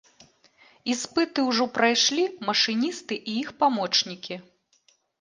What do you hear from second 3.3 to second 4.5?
і іх памочнікі.